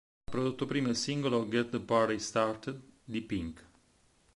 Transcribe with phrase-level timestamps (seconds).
[0.25, 3.63] Ha prodotto prima il singolo "Get the Party Started" di P!nk.